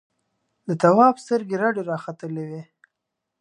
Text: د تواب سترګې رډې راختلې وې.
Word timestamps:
د 0.67 0.69
تواب 0.81 1.15
سترګې 1.23 1.55
رډې 1.61 1.83
راختلې 1.91 2.43
وې. 2.49 2.61